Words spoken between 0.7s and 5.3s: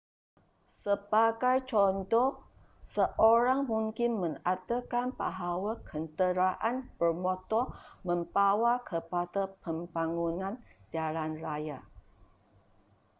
sebagai contoh seorang mungkin mengatakan